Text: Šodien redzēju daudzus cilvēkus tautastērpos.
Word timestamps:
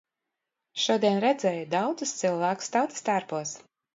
Šodien 0.83 1.19
redzēju 1.25 1.67
daudzus 1.75 2.15
cilvēkus 2.21 2.75
tautastērpos. 2.79 3.55